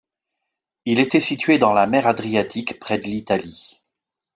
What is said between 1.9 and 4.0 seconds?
Adriatique, près de l’Italie.